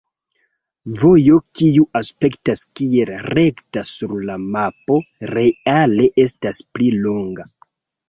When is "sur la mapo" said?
3.93-5.01